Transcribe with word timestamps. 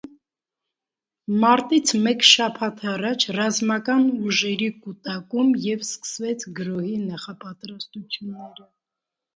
Մարտից 1.43 1.93
մեկ 2.07 2.25
շաբաթ 2.29 2.81
առաջ 2.93 3.27
ռազմական 3.41 4.09
ուժերի 4.31 4.71
կուտակում 4.87 5.55
և 5.69 5.87
սկսվեց 5.93 6.51
գրոհի 6.63 6.97
նախապատրաստությունները։ 7.07 8.71